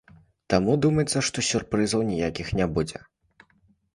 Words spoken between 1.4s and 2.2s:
сюрпрызаў